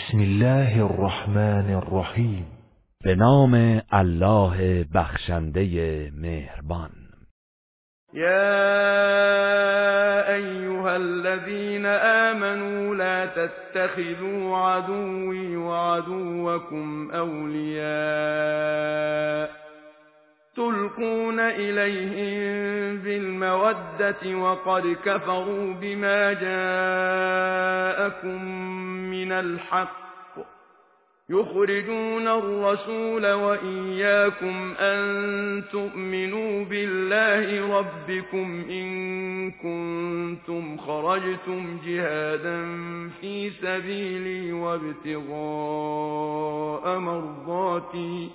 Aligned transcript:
بسم 0.00 0.20
الله 0.20 0.84
الرحمن 0.84 1.74
الرحیم 1.74 2.46
به 3.04 3.14
نام 3.14 3.82
الله 3.92 4.84
بخشنده 4.94 6.10
مهربان. 6.16 6.90
يا 8.14 8.64
أيها 10.34 10.96
الذين 10.96 11.86
آمنوا 12.26 12.94
لا 12.94 13.26
تتخذوا 13.26 14.56
عدوي 14.56 15.56
وعدوكم 15.56 17.10
أولياء 17.10 18.70
تلقون 20.56 21.40
إليهم 21.40 22.98
بالمودة 23.02 24.36
وقد 24.36 24.96
كفروا 25.04 25.74
بما 25.74 26.32
جاءكم 26.32 27.80
من 29.24 29.32
الحق. 29.32 30.00
يخرجون 31.30 32.28
الرسول 32.28 33.32
وإياكم 33.32 34.74
أن 34.78 35.62
تؤمنوا 35.72 36.64
بالله 36.64 37.78
ربكم 37.78 38.64
إن 38.70 39.50
كنتم 39.50 40.76
خرجتم 40.76 41.78
جهادا 41.86 42.62
في 43.20 43.50
سبيلي 43.50 44.52
وابتغاء 44.52 45.38
مرضاتي. 46.98 48.30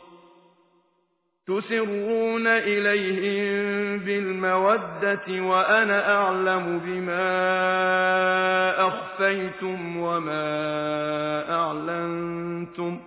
تسرون 1.48 2.48
إليهم 2.48 3.99
بالمودة 3.99 5.41
وأنا 5.41 6.16
أعلم 6.16 6.80
بما 6.80 7.27
أخفيتم 8.88 9.98
وما 9.98 10.45
أعلنتم 11.49 12.99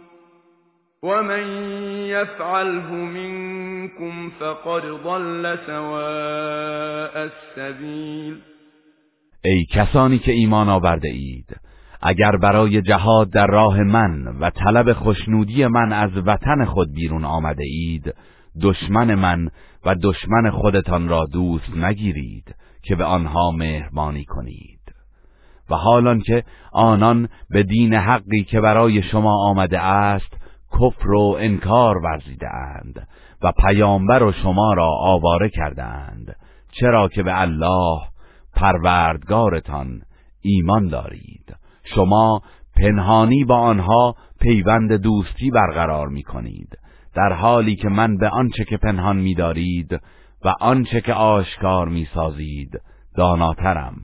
ومن 1.03 1.45
يفعله 2.07 2.93
منكم 2.95 4.31
فقد 4.41 4.83
ضل 4.83 5.59
سواء 5.67 7.31
السبيل. 7.31 8.43
کسانی 9.75 10.19
که 10.19 10.33
ایمان 10.33 10.69
آورده 10.69 11.09
اید 11.09 11.68
اگر 12.03 12.37
برای 12.37 12.83
جهاد 12.83 13.31
در 13.31 13.47
راه 13.47 13.83
من 13.83 14.37
و 14.41 14.51
طلب 14.51 14.93
خوشنودی 14.93 15.67
من 15.67 15.93
از 15.93 16.11
وطن 16.27 16.65
خود 16.65 16.93
بیرون 16.93 17.25
آمده 17.25 17.65
اید 17.65 18.15
دشمن 18.63 19.15
من 19.15 19.49
و 19.85 19.95
دشمن 20.03 20.51
خودتان 20.51 21.09
را 21.09 21.27
دوست 21.33 21.77
نگیرید 21.77 22.55
که 22.83 22.97
به 22.97 23.05
آنها 23.05 23.51
مهربانی 23.51 24.25
کنید. 24.25 24.79
و 25.71 25.75
حالان 25.75 26.21
که 26.21 26.45
آنان 26.73 27.29
به 27.51 27.63
دین 27.63 27.95
حقی 27.95 28.45
که 28.45 28.61
برای 28.61 29.03
شما 29.03 29.49
آمده 29.49 29.81
است 29.81 30.37
کفر 30.73 31.11
و 31.11 31.37
انکار 31.41 31.97
ورزیده 31.99 32.49
اند 32.55 33.09
و 33.43 33.53
پیامبر 33.53 34.23
و 34.23 34.33
شما 34.33 34.73
را 34.73 34.89
آواره 35.01 35.49
کرده 35.49 35.85
اند 35.85 36.37
چرا 36.73 37.09
که 37.09 37.23
به 37.23 37.41
الله 37.41 37.99
پروردگارتان 38.55 40.03
ایمان 40.41 40.89
دارید. 40.89 41.57
شما 41.95 42.43
پنهانی 42.77 43.45
با 43.45 43.57
آنها 43.57 44.15
پیوند 44.41 44.93
دوستی 44.93 45.51
برقرار 45.51 46.09
می 46.09 46.23
کنید 46.23 46.79
در 47.15 47.33
حالی 47.33 47.77
که 47.77 47.89
من 47.89 48.17
به 48.17 48.29
آنچه 48.29 48.65
که 48.65 48.77
پنهان 48.77 49.17
می‌دارید 49.17 50.01
و 50.45 50.55
آنچه 50.61 51.01
که 51.01 51.15
آشکار 51.15 51.89
می‌سازید 51.89 52.81
داناترم 53.17 53.97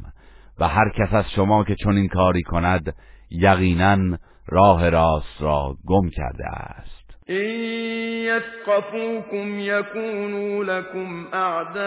و 0.58 0.68
هر 0.68 0.90
کس 0.98 1.14
از 1.14 1.24
شما 1.30 1.64
که 1.64 1.74
چنین 1.84 2.08
کاری 2.08 2.42
کند 2.42 2.94
یقینا 3.30 4.16
راه 4.46 4.88
راست 4.88 5.40
را 5.42 5.76
گم 5.86 6.08
کرده 6.10 6.46
است. 6.46 7.03
این 7.28 7.60
یثقفوکم 8.26 9.58
یکونوا 9.58 10.64
لكم 10.64 11.26
اعداء 11.32 11.84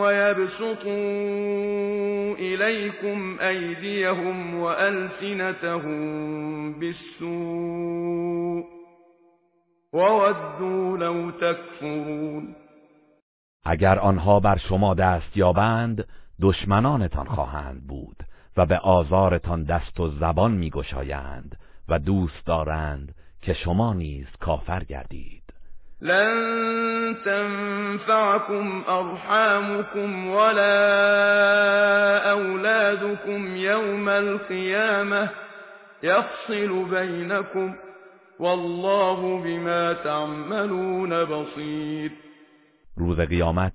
ويبسطوا 0.00 0.94
الیکم 2.38 3.38
ایدیهم 3.40 4.60
والسنتهم 4.60 5.98
بالسوء 6.80 8.64
وودوا 9.92 10.96
لو 10.96 11.30
تکفرون 11.30 12.54
اگر 13.64 13.98
آنها 13.98 14.40
بر 14.40 14.56
شما 14.56 14.94
دست 14.94 15.36
یابند 15.36 16.08
دشمنانتان 16.42 17.26
خواهند 17.26 17.86
بود 17.86 18.16
و 18.56 18.66
به 18.66 18.78
آزارتان 18.78 19.64
دست 19.64 20.00
و 20.00 20.08
زبان 20.08 20.52
میگشایند. 20.52 21.56
و 21.88 21.98
دوست 21.98 22.46
دارند 22.46 23.14
که 23.42 23.54
شما 23.54 23.92
نیز 23.92 24.26
کافر 24.40 24.84
گردید. 24.84 25.42
لن 26.00 27.16
تنفعكم 27.24 28.84
ارحامكم 28.88 30.26
ولا 30.26 30.72
اولادكم 32.32 33.56
يوم 33.56 34.08
القيامه 34.08 35.30
يفصل 36.02 36.84
بينكم 36.84 37.74
والله 38.40 39.42
بما 39.42 39.94
تعملون 39.94 41.24
بصیر. 41.24 42.12
روز 42.96 43.20
قیامت 43.20 43.72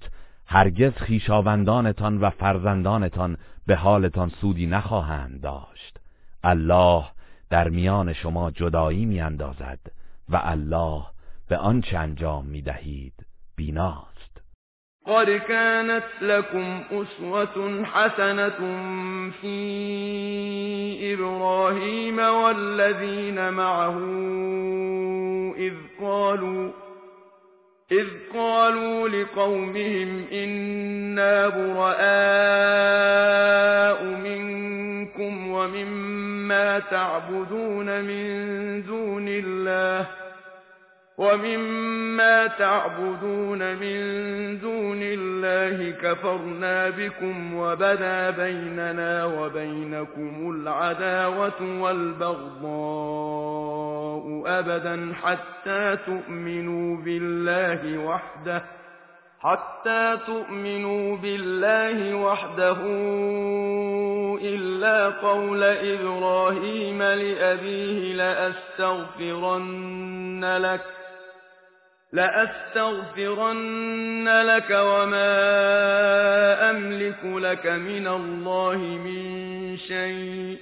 هرگز 0.48 0.94
خیشاوندانتان 0.94 2.18
و 2.18 2.30
فرزندانتان 2.30 3.38
به 3.68 3.76
حالتان 3.76 4.30
سودی 4.30 4.68
نخواهند 4.68 5.42
داشت. 5.42 5.98
الله 6.44 7.04
در 7.50 7.70
میان 7.70 8.14
شما 8.14 8.52
جدایی 8.52 9.06
میاندازد 9.06 9.80
و 10.30 10.42
الله 10.44 11.04
به 11.50 11.58
آنچه 11.58 11.98
انجام 11.98 12.46
می‌دهید 12.46 13.14
بیناست. 13.56 14.10
قد 15.08 15.38
كانت 15.38 16.04
لكم 16.22 16.82
أسوة 16.92 17.84
حسنة 17.84 18.60
في 19.42 21.14
إبراهيم 21.14 22.20
والذين 22.20 23.50
معه 23.50 23.98
إذ 25.58 25.74
قالوا 26.02 26.72
إذ 27.92 28.08
قالوا 28.34 29.10
لقومهم 29.10 30.28
إنا 30.32 31.50
براء 31.50 32.40
منكم 34.04 34.79
ومما 35.52 36.80
تعبدون 36.80 38.02
من 38.04 38.84
دون 38.84 39.26
الله 39.28 40.08
ومما 41.18 42.48
تعبدون 42.48 43.76
من 43.76 44.00
دون 44.60 45.00
الله 45.02 45.92
كفرنا 45.92 46.90
بكم 46.90 47.54
وبدا 47.56 48.30
بيننا 48.30 49.26
وبينكم 49.26 50.52
العداوة 50.56 51.82
والبغضاء 53.10 54.44
أبدا 54.46 55.14
حتى 55.24 55.98
تؤمنوا 56.06 56.98
بالله 56.98 57.98
وحده 57.98 58.62
حتى 59.40 60.18
تؤمنوا 60.28 61.18
بالله 61.18 62.16
وحده 62.16 62.78
إلا 64.42 65.10
قول 65.10 65.64
إبراهيم 65.64 67.04
لأبيه 67.04 68.14
لأستغفرن 68.14 69.66
لك 70.58 70.86
لأستغفرن 73.00 74.30
لك 74.42 74.70
وما 74.72 75.30
أملك 76.70 77.20
لك 77.24 77.68
من 77.68 78.08
الله 78.08 78.78
من 78.78 79.78
شيء 79.78 80.58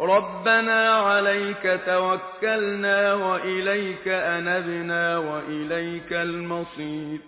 ربنا 0.00 0.90
عليك 0.94 1.80
توكلنا 1.86 3.14
وإليك 3.14 4.08
أنبنا 4.08 5.18
وإليك 5.18 6.12
المصير 6.12 7.18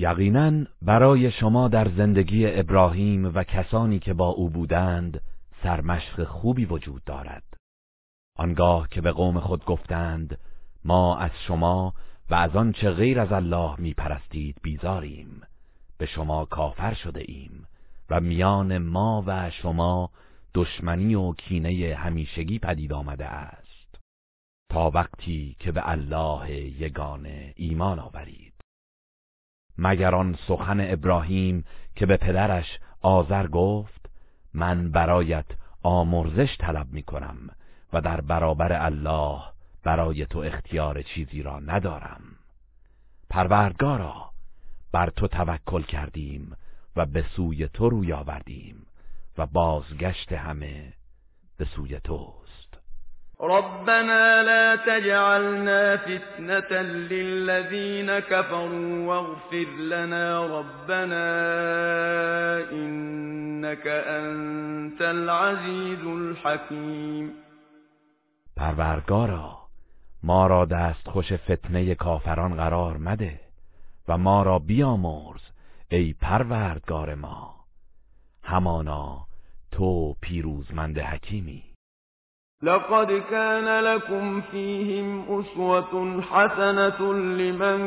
یقینا 0.00 0.64
برای 0.82 1.30
شما 1.30 1.68
در 1.68 1.88
زندگی 1.88 2.46
ابراهیم 2.46 3.32
و 3.34 3.44
کسانی 3.44 3.98
که 3.98 4.14
با 4.14 4.28
او 4.28 4.50
بودند 4.50 5.20
سرمشق 5.62 6.24
خوبی 6.24 6.64
وجود 6.64 7.04
دارد. 7.04 7.42
آنگاه 8.38 8.88
که 8.88 9.00
به 9.00 9.12
قوم 9.12 9.40
خود 9.40 9.64
گفتند 9.64 10.38
ما 10.84 11.16
از 11.16 11.30
شما 11.46 11.94
و 12.30 12.34
از 12.34 12.56
آنچه 12.56 12.90
غیر 12.90 13.20
از 13.20 13.32
الله 13.32 13.80
می 13.80 13.94
پرستید 13.94 14.56
بیزاریم. 14.62 15.42
به 15.98 16.06
شما 16.06 16.44
کافر 16.44 16.94
شده 16.94 17.22
ایم 17.28 17.66
و 18.10 18.20
میان 18.20 18.78
ما 18.78 19.24
و 19.26 19.50
شما 19.50 20.10
دشمنی 20.54 21.14
و 21.14 21.32
کینه 21.32 21.94
همیشگی 21.94 22.58
پدید 22.58 22.92
آمده 22.92 23.26
است. 23.26 23.98
تا 24.70 24.90
وقتی 24.90 25.56
که 25.58 25.72
به 25.72 25.90
الله 25.90 26.50
یگانه 26.80 27.52
ایمان 27.56 27.98
آورید. 27.98 28.49
مگر 29.78 30.14
آن 30.14 30.38
سخن 30.48 30.92
ابراهیم 30.92 31.64
که 31.96 32.06
به 32.06 32.16
پدرش 32.16 32.78
آذر 33.02 33.46
گفت 33.46 34.10
من 34.54 34.90
برایت 34.90 35.46
آمرزش 35.82 36.56
طلب 36.58 36.86
می 36.92 37.02
کنم 37.02 37.36
و 37.92 38.00
در 38.00 38.20
برابر 38.20 38.72
الله 38.72 39.40
برای 39.82 40.26
تو 40.26 40.38
اختیار 40.38 41.02
چیزی 41.02 41.42
را 41.42 41.60
ندارم. 41.60 42.20
پروردگارا 43.30 44.30
بر 44.92 45.10
تو 45.10 45.28
توکل 45.28 45.82
کردیم 45.82 46.56
و 46.96 47.06
به 47.06 47.24
سوی 47.36 47.68
تو 47.68 47.88
روی 47.88 48.12
آوردیم 48.12 48.86
و 49.38 49.46
بازگشت 49.46 50.32
همه 50.32 50.92
به 51.56 51.64
سوی 51.64 52.00
توست. 52.00 52.49
ربنا 53.42 54.42
لا 54.42 54.76
تجعلنا 54.76 55.96
فتنة 55.96 56.82
للذين 56.82 58.18
كفروا 58.18 59.06
واغفر 59.06 59.66
لنا 59.78 60.46
ربنا 60.46 61.26
إنك 62.72 63.86
أنت 63.86 65.02
العزيز 65.02 66.06
الحكيم 66.06 67.30
پروردگارا 68.56 69.60
ما 70.22 70.46
را 70.46 70.64
دست 70.64 71.08
خوش 71.08 71.32
فتنه 71.32 71.94
کافران 71.94 72.54
قرار 72.54 72.96
مده 72.96 73.40
و 74.08 74.18
ما 74.18 74.42
را 74.42 74.58
بیامرز 74.58 75.42
ای 75.88 76.12
پروردگار 76.12 77.14
ما. 77.14 77.54
همانا 78.42 79.26
تو 79.72 80.16
پیروزمند 80.20 80.98
حکیمی. 80.98 81.69
لقد 82.62 83.22
كان 83.30 83.84
لكم 83.84 84.40
فيهم 84.40 85.40
أسوة 85.40 86.22
حسنة 86.22 87.12
لمن 87.14 87.78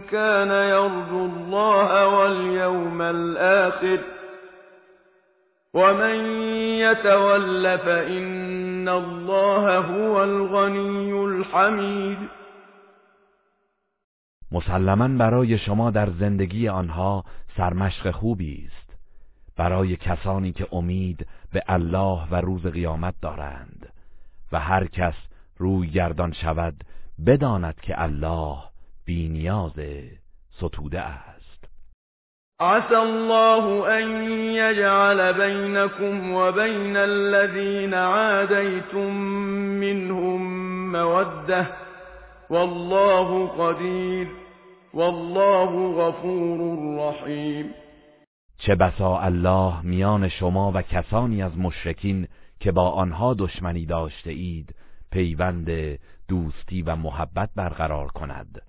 كان 0.00 0.50
يرجو 0.50 1.26
الله 1.26 2.08
واليوم 2.08 3.02
الآخر 3.02 3.98
ومن 5.74 6.14
يتول 6.78 7.78
فإن 7.78 8.88
الله 8.88 9.78
هو 9.78 10.24
الغني 10.24 11.12
الحمید 11.12 12.18
مسلما 14.52 15.08
برای 15.08 15.58
شما 15.58 15.90
در 15.90 16.10
زندگی 16.10 16.68
آنها 16.68 17.24
سرمشق 17.56 18.10
خوبی 18.10 18.66
است 18.66 18.96
برای 19.56 19.96
کسانی 19.96 20.52
که 20.52 20.68
امید 20.72 21.26
به 21.52 21.62
الله 21.68 22.28
و 22.30 22.34
روز 22.34 22.66
قیامت 22.66 23.14
دارند. 23.22 23.92
و 24.52 24.60
هر 24.60 24.86
کس 24.86 25.14
روی 25.58 25.88
گردان 25.90 26.32
شود 26.32 26.84
بداند 27.26 27.80
که 27.80 28.02
الله 28.02 28.56
بینیاز 29.04 29.80
ستوده 30.50 31.00
است. 31.00 31.42
عسى 32.60 32.94
الله 32.96 33.88
ان 33.98 34.30
يجعل 34.32 35.32
بينكم 35.32 36.34
وبين 36.34 36.96
الذين 36.96 37.94
عاديتم 37.94 39.12
منهم 39.80 40.42
موده 40.92 41.66
والله 42.50 43.46
قدیر 43.46 44.28
والله 44.94 45.92
غفور 45.92 46.58
رحیم 46.98 47.74
چه 48.66 48.74
بسا 48.74 49.18
الله 49.18 49.80
میان 49.80 50.28
شما 50.28 50.72
و 50.74 50.82
کسانی 50.82 51.42
از 51.42 51.58
مشرکین 51.58 52.28
که 52.60 52.72
با 52.72 52.90
آنها 52.90 53.34
دشمنی 53.34 53.86
داشته 53.86 54.30
اید 54.30 54.74
پیوند 55.10 55.98
دوستی 56.28 56.82
و 56.82 56.96
محبت 56.96 57.50
برقرار 57.56 58.08
کند. 58.08 58.62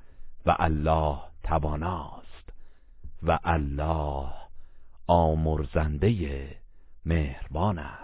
و 0.45 0.55
الله 0.59 1.17
تواناست. 1.43 2.53
و 3.23 3.39
الله 3.43 4.29
آمرزنده 5.07 6.47
مهربان 7.05 7.79
است. 7.79 8.02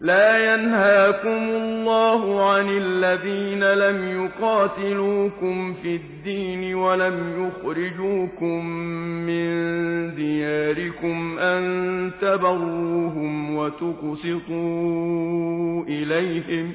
لا 0.00 0.54
ينهاكم 0.54 1.48
الله 1.48 2.50
عن 2.50 2.68
الذين 2.68 3.64
لم 3.64 4.24
يقاتلوكم 4.24 5.74
في 5.74 5.96
الدين 5.96 6.74
ولم 6.74 7.46
يخرجوكم 7.46 8.66
من 9.26 10.14
دياركم 10.14 11.38
أن 11.38 12.10
تبروهم 12.20 13.56
وتقسطوا 13.56 14.54
إليهم 15.84 16.72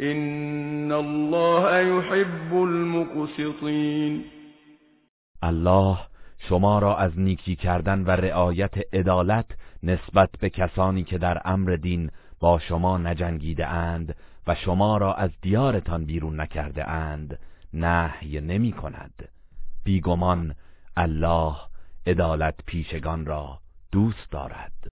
إن 0.00 0.92
الله 0.92 1.78
يحب 1.78 2.52
المقسطين. 2.52 4.22
الله 5.44 6.11
شما 6.48 6.78
را 6.78 6.96
از 6.96 7.18
نیکی 7.18 7.56
کردن 7.56 8.04
و 8.04 8.10
رعایت 8.10 8.74
عدالت 8.92 9.46
نسبت 9.82 10.30
به 10.40 10.50
کسانی 10.50 11.04
که 11.04 11.18
در 11.18 11.42
امر 11.44 11.76
دین 11.76 12.10
با 12.40 12.58
شما 12.58 12.98
نجنگیده 12.98 13.66
اند 13.66 14.16
و 14.46 14.54
شما 14.54 14.96
را 14.96 15.14
از 15.14 15.30
دیارتان 15.42 16.04
بیرون 16.04 16.40
نکرده 16.40 16.88
اند 16.88 17.38
نهی 17.74 18.40
نمی 18.40 18.72
کند. 18.72 19.28
بیگمان 19.84 20.54
الله 20.96 21.54
عدالت 22.06 22.54
پیشگان 22.66 23.26
را 23.26 23.58
دوست 23.92 24.30
دارد. 24.30 24.91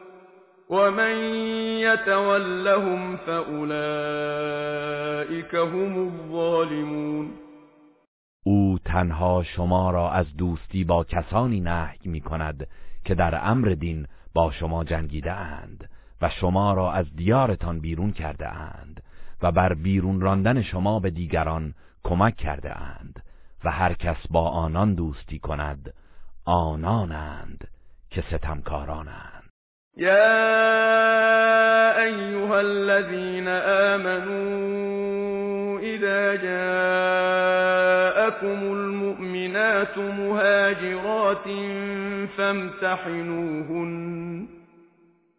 ومن 0.71 1.15
يتولهم 1.79 3.17
فأولئك 3.17 3.55
هم 5.55 6.07
الظالمون 6.07 7.31
او 8.43 8.79
تنها 8.85 9.43
شما 9.43 9.91
را 9.91 10.11
از 10.11 10.37
دوستی 10.37 10.83
با 10.83 11.03
کسانی 11.03 11.59
نهی 11.59 11.99
می 12.05 12.21
کند 12.21 12.67
که 13.05 13.15
در 13.15 13.49
امر 13.49 13.67
دین 13.67 14.07
با 14.33 14.51
شما 14.51 14.83
جنگیده 14.83 15.31
اند 15.31 15.89
و 16.21 16.29
شما 16.29 16.73
را 16.73 16.91
از 16.91 17.15
دیارتان 17.15 17.79
بیرون 17.79 18.11
کرده 18.11 18.47
اند 18.47 19.03
و 19.41 19.51
بر 19.51 19.73
بیرون 19.73 20.21
راندن 20.21 20.61
شما 20.61 20.99
به 20.99 21.09
دیگران 21.09 21.73
کمک 22.03 22.35
کرده 22.35 22.77
اند 22.77 23.23
و 23.63 23.71
هر 23.71 23.93
کس 23.93 24.27
با 24.29 24.49
آنان 24.49 24.93
دوستی 24.95 25.39
کند 25.39 25.93
آنانند 26.45 27.67
که 28.09 28.21
ستمکارانند. 28.21 29.40
یا 29.97 30.31
ایها 31.97 32.59
الذین 32.59 33.47
آمنوا 33.87 35.79
اذا 35.79 36.35
جاءكم 36.35 37.13
المؤمنات 38.73 39.97
مهاجرات 39.97 41.47
فامتحنوهن 42.37 44.21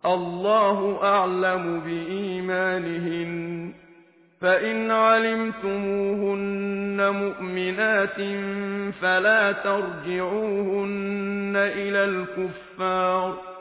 الله 0.07 0.99
أعلم 1.03 1.81
بإيمانهن 1.81 3.73
فإن 4.41 4.91
علمتموهن 4.91 6.43
مؤمنات 7.11 8.17
فلا 9.01 9.53
ترجعوهن 9.53 11.53
إلى 11.57 12.05
الكفار 12.05 13.52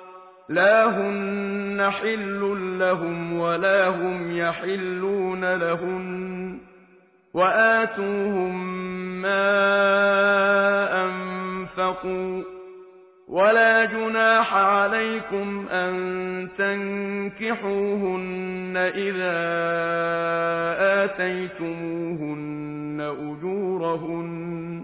لا 0.51 0.85
هن 0.85 1.91
حل 1.91 2.39
لهم 2.79 3.39
ولا 3.39 3.87
هم 3.87 4.37
يحلون 4.37 5.53
لهن 5.53 6.57
وآتوهم 7.33 8.81
ما 9.21 9.43
أنفقوا 11.05 12.43
ولا 13.27 13.85
جناح 13.85 14.53
عليكم 14.53 15.67
أن 15.69 16.49
تنكحوهن 16.57 18.11
إذا 18.77 19.41
آتيتموهن 21.03 22.61
أجورهن 23.01 24.83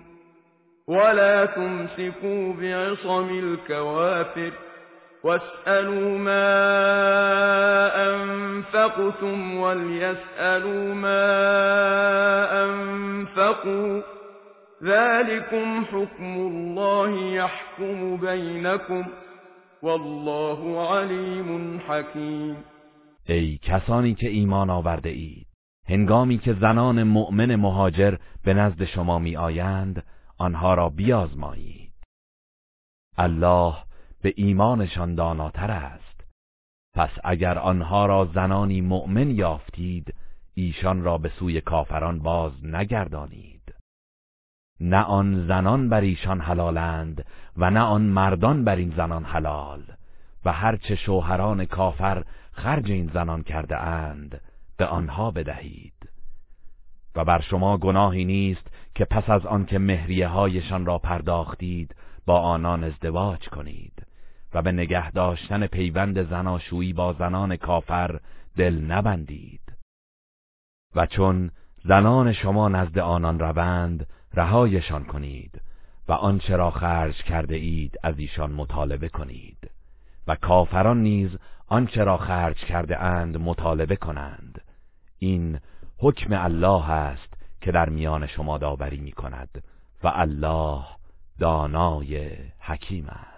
ولا 0.87 1.45
تمسكوا 1.45 2.53
بعصم 2.53 3.29
الكوافر 3.39 4.51
واسألوا 5.27 6.17
ما 6.17 6.47
أنفقتم 8.13 9.59
وليسألوا 9.59 10.93
ما 10.93 11.23
أنفقوا 12.63 14.01
ذلكم 14.83 15.85
حكم 15.85 16.33
الله 16.37 17.09
يحكم 17.11 18.17
بينكم 18.17 19.05
والله 19.81 20.89
علیم 20.91 21.79
حکیم 21.87 22.55
ای 23.29 23.57
کسانی 23.57 24.13
که 24.13 24.29
ایمان 24.29 24.69
آورده 24.69 25.09
اید 25.09 25.47
هنگامی 25.89 26.37
که 26.37 26.53
زنان 26.53 27.03
مؤمن 27.03 27.55
مهاجر 27.55 28.17
به 28.43 28.53
نزد 28.53 28.83
شما 28.85 29.19
می 29.19 29.37
آیند 29.37 30.03
آنها 30.37 30.73
را 30.73 30.89
بیازمایید. 30.89 31.93
الله 33.17 33.86
به 34.21 34.33
ایمانشان 34.35 35.15
داناتر 35.15 35.71
است. 35.71 36.23
پس 36.93 37.09
اگر 37.23 37.57
آنها 37.59 38.05
را 38.05 38.25
زنانی 38.25 38.81
مؤمن 38.81 39.31
یافتید 39.31 40.13
ایشان 40.53 41.03
را 41.03 41.17
به 41.17 41.29
سوی 41.29 41.61
کافران 41.61 42.19
باز 42.19 42.65
نگردانید. 42.65 43.73
نه 44.79 45.01
آن 45.01 45.47
زنان 45.47 45.89
بر 45.89 46.01
ایشان 46.01 46.41
حلالند 46.41 47.25
و 47.57 47.69
نه 47.69 47.79
آن 47.79 48.01
مردان 48.01 48.63
بر 48.63 48.75
این 48.75 48.93
زنان 48.97 49.23
حلال 49.23 49.83
و 50.45 50.51
هرچه 50.51 50.95
شوهران 50.95 51.65
کافر 51.65 52.23
خرج 52.51 52.91
این 52.91 53.11
زنان 53.13 53.43
کرده 53.43 53.77
اند 53.77 54.41
به 54.77 54.85
آنها 54.85 55.31
بدهید. 55.31 56.09
و 57.15 57.25
بر 57.25 57.41
شما 57.41 57.77
گناهی 57.77 58.25
نیست 58.25 58.67
که 58.95 59.05
پس 59.05 59.29
از 59.29 59.45
آنکه 59.45 59.79
مهریه 59.79 60.27
هایشان 60.27 60.85
را 60.85 60.97
پرداختید 60.97 61.95
با 62.25 62.39
آنان 62.39 62.83
ازدواج 62.83 63.49
کنید. 63.49 64.06
و 64.53 64.61
به 64.61 64.71
نگه 64.71 65.11
داشتن 65.11 65.67
پیوند 65.67 66.29
زناشویی 66.29 66.93
با 66.93 67.13
زنان 67.13 67.55
کافر 67.55 68.19
دل 68.57 68.81
نبندید. 68.81 69.61
و 70.95 71.05
چون 71.05 71.51
زنان 71.83 72.33
شما 72.33 72.69
نزد 72.69 72.99
آنان 72.99 73.39
روند 73.39 74.07
رهایشان 74.33 75.03
کنید 75.03 75.61
و 76.07 76.11
آنچه 76.11 76.55
را 76.55 76.71
خرج 76.71 77.23
کرده 77.23 77.55
اید 77.55 77.95
از 78.03 78.19
ایشان 78.19 78.51
مطالبه 78.51 79.09
کنید. 79.09 79.71
و 80.27 80.35
کافران 80.35 81.01
نیز 81.01 81.37
آنچه 81.67 82.03
را 82.03 82.17
خرج 82.17 82.57
کرده 82.57 82.99
اند 83.03 83.37
مطالبه 83.37 83.95
کنند. 83.95 84.61
این 85.19 85.59
حکم 85.97 86.33
الله 86.33 86.89
است 86.89 87.33
که 87.61 87.71
در 87.71 87.89
میان 87.89 88.27
شما 88.27 88.57
داوری 88.57 88.97
می 88.97 89.11
کند 89.11 89.63
و 90.03 90.07
الله 90.07 90.83
دانای 91.39 92.29
حکیم 92.59 93.05
است. 93.05 93.36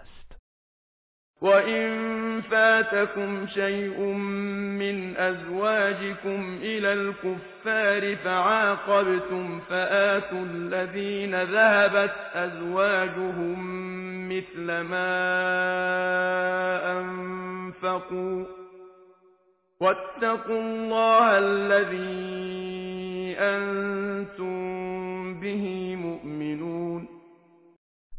وَإِن 1.40 2.40
فَاتَكُمْ 2.40 3.46
شَيْءٌ 3.46 4.00
مِّنْ 4.80 5.16
أَزْوَاجِكُمْ 5.16 6.58
إِلَى 6.62 6.92
الْكُفَّارِ 6.92 8.16
فَعَاقَبْتُمْ 8.16 9.60
فَآتُوا 9.60 10.44
الَّذِينَ 10.54 11.42
ذَهَبَتْ 11.42 12.14
أَزْوَاجُهُم 12.34 13.58
مِّثْلَ 14.28 14.66
مَا 14.80 15.20
أَنفَقُوا 17.00 18.44
وَاتَّقُوا 19.80 20.60
اللَّهَ 20.60 21.38
الَّذِي 21.38 23.36
أَنتُم 23.38 24.60
بِهِ 25.40 25.96
مُؤْمِنُونَ 25.96 26.99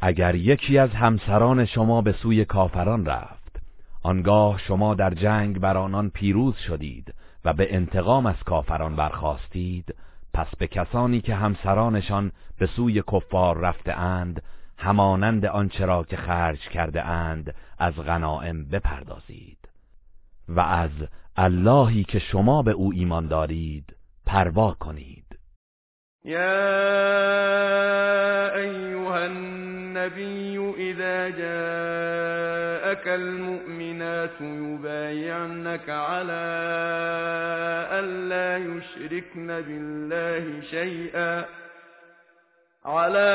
اگر 0.01 0.36
یکی 0.36 0.77
از 0.77 0.89
همسران 0.89 1.65
شما 1.65 2.01
به 2.01 2.12
سوی 2.12 2.46
کافران 2.46 3.05
رفت 3.05 3.62
آنگاه 4.03 4.60
شما 4.60 4.96
در 4.96 5.13
جنگ 5.13 5.60
بر 5.60 5.77
آنان 5.77 6.10
پیروز 6.10 6.55
شدید 6.58 7.13
و 7.46 7.53
به 7.53 7.75
انتقام 7.75 8.25
از 8.25 8.43
کافران 8.46 8.96
برخواستید 8.96 9.96
پس 10.34 10.48
به 10.58 10.67
کسانی 10.67 11.22
که 11.22 11.36
همسرانشان 11.36 12.31
به 12.58 12.67
سوی 12.67 13.03
کفار 13.12 13.58
رفته 13.58 13.93
اند 13.93 14.41
همانند 14.77 15.46
آنچه 15.46 15.86
را 15.86 16.03
که 16.03 16.17
خرج 16.17 16.60
کرده 16.60 17.05
اند 17.05 17.55
از 17.77 17.93
غنائم 17.93 18.65
بپردازید. 18.65 19.58
و 20.48 20.60
از 20.60 20.91
اللهی 21.36 22.03
که 22.03 22.20
شما 22.20 22.62
به 22.62 22.72
او 22.72 22.91
ایمان 22.93 23.27
دارید 23.27 23.96
پروا 24.25 24.74
کنید. 24.79 25.31
يا 26.25 26.62
أيها 28.56 29.25
النبي 29.25 30.74
إذا 30.78 31.30
جاءك 31.30 33.08
المؤمنات 33.08 34.42
يبايعنك 34.42 35.90
على 35.90 36.44
ألا 37.92 38.58
يشركن 38.58 39.48
بالله 39.48 40.62
شيئا 40.72 41.46
على 42.86 43.32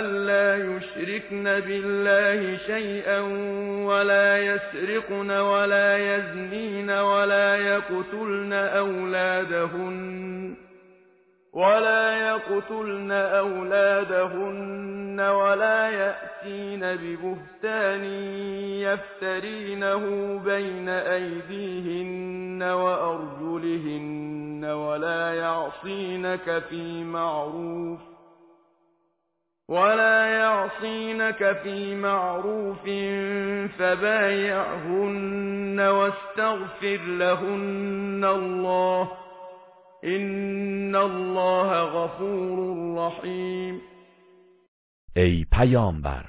ألا 0.00 0.56
يشركن 0.56 1.44
بالله 1.44 2.56
شيئا 2.66 3.20
ولا 3.86 4.38
يسرقن 4.38 5.30
ولا 5.30 6.16
يزنين 6.16 6.90
ولا 6.90 7.56
يقتلن 7.56 8.52
أولادهن 8.52 10.26
ولا 11.56 12.28
يقتلن 12.28 13.12
أولادهن 13.12 15.20
ولا 15.20 15.88
يأتين 15.88 16.80
ببهتان 16.80 18.04
يفترينه 18.84 20.04
بين 20.44 20.88
أيديهن 20.88 22.62
وأرجلهن 22.62 24.64
ولا 24.64 25.34
يعصينك 25.34 26.62
في 26.68 27.04
معروف 27.04 28.00
ولا 29.68 30.26
يعصينك 30.26 31.58
في 31.62 31.94
معروف 31.94 32.82
فبايعهن 33.78 35.80
واستغفر 35.80 37.00
لهن 37.06 38.24
الله 38.24 39.08
این 40.06 40.94
الله 40.94 41.90
غفور 41.90 42.96
رحیم 42.98 43.80
ای 45.16 45.46
پیامبر 45.52 46.24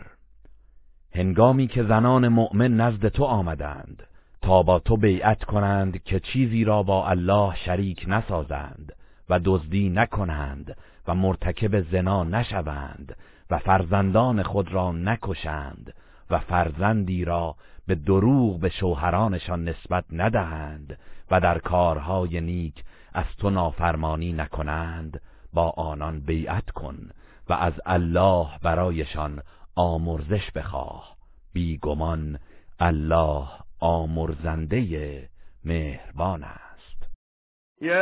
هنگامی 1.16 1.68
که 1.68 1.84
زنان 1.84 2.28
مؤمن 2.28 2.78
نزد 2.78 3.08
تو 3.08 3.24
آمدند 3.24 4.04
تا 4.42 4.64
با 4.64 4.80
تو 4.80 4.98
بیعت 4.98 5.44
کنند 5.44 6.04
که 6.04 6.20
چیزی 6.20 6.64
را 6.64 6.84
با 6.84 7.08
الله 7.08 7.56
شریک 7.56 8.06
نسازند 8.08 8.94
و 9.30 9.40
دزدی 9.46 9.90
نکنند 9.90 10.78
و 11.08 11.16
مرتکب 11.16 11.82
زنا 11.82 12.24
نشوند 12.24 13.16
و 13.50 13.58
فرزندان 13.58 14.44
خود 14.44 14.74
را 14.74 14.92
نکشند 14.92 15.94
و 16.30 16.40
فرزندی 16.40 17.26
را 17.26 17.56
به 17.88 17.96
دروغ 17.96 18.60
به 18.60 18.70
شوهرانشان 18.70 19.70
نسبت 19.70 20.06
ندهند 20.12 20.98
و 21.32 21.40
در 21.40 21.60
کارهای 21.60 22.42
نیک 22.42 22.84
از 23.18 23.26
تو 23.38 23.50
نافرمانی 23.50 24.34
نکنند 24.34 25.22
با 25.54 25.70
آنان 25.70 26.20
بیعت 26.20 26.70
کن 26.70 27.10
و 27.50 27.54
از 27.54 27.74
الله 27.86 28.48
برایشان 28.64 29.42
آمرزش 29.76 30.52
بخواه. 30.56 31.16
بیگمان 31.54 32.40
الله 32.80 33.48
آمرزنده 33.80 35.30
مهربان 35.66 36.44
است. 36.44 37.10
یا 37.82 37.96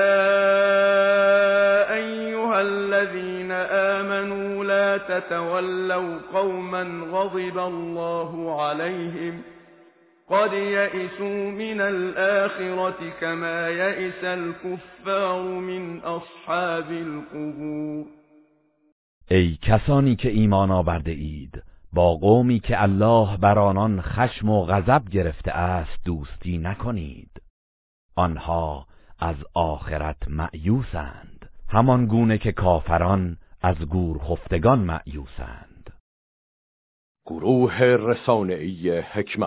ایها 1.93 2.57
الذین 2.57 3.51
آمنوا 3.51 4.63
لا 4.63 4.97
تتولوا 4.97 6.19
قوما 6.33 6.83
غضب 7.11 7.57
الله 7.57 8.61
عليهم 8.61 9.43
قد 10.29 10.53
يئسوا 10.53 11.51
من 11.51 11.81
الآخرة 11.81 13.09
كما 13.21 13.69
يئس 13.69 14.23
الكفار 14.23 15.41
من 15.41 15.99
اصحاب 15.99 16.91
القبور. 16.91 18.05
ای 19.31 19.57
کسانی 19.61 20.15
که 20.15 20.29
ایمان 20.29 20.71
آورده 20.71 21.11
اید 21.11 21.63
با 21.93 22.15
قومی 22.15 22.59
که 22.59 22.83
الله 22.83 23.37
بر 23.37 23.59
آنان 23.59 24.01
خشم 24.01 24.49
و 24.49 24.65
غضب 24.65 25.09
گرفته 25.09 25.51
است 25.51 25.99
دوستی 26.05 26.57
نکنید. 26.57 27.41
آنها 28.15 28.87
از 29.19 29.35
آخرت 29.53 30.27
معیوسند 30.27 31.49
همان 31.69 32.05
گونه 32.05 32.37
که 32.37 32.51
کافران 32.51 33.37
از 33.61 33.75
گور 33.75 34.17
خفتگان 34.17 34.79
معیوسند 34.79 35.93
گروه 37.27 37.81
رسانه‌ای 37.81 38.99
حکمت. 38.99 39.43